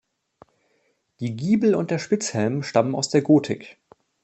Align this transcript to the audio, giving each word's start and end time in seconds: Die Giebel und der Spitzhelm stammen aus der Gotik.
Die 1.19 1.35
Giebel 1.35 1.75
und 1.75 1.91
der 1.91 1.99
Spitzhelm 1.99 2.63
stammen 2.63 2.95
aus 2.95 3.09
der 3.09 3.21
Gotik. 3.21 3.77